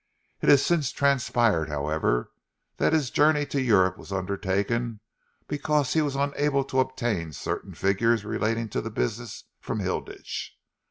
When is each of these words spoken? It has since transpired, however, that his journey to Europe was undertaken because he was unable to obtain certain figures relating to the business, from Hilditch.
It 0.41 0.49
has 0.49 0.65
since 0.65 0.91
transpired, 0.91 1.69
however, 1.69 2.31
that 2.77 2.91
his 2.91 3.11
journey 3.11 3.45
to 3.45 3.61
Europe 3.61 3.99
was 3.99 4.11
undertaken 4.11 4.99
because 5.47 5.93
he 5.93 6.01
was 6.01 6.15
unable 6.15 6.63
to 6.63 6.79
obtain 6.79 7.33
certain 7.33 7.75
figures 7.75 8.25
relating 8.25 8.67
to 8.69 8.81
the 8.81 8.89
business, 8.89 9.43
from 9.59 9.79
Hilditch. 9.79 10.57